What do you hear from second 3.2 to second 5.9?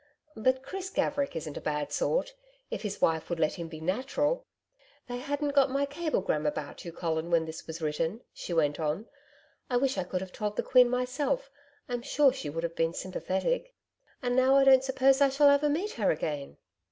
would let him be natural.... They hadn't got my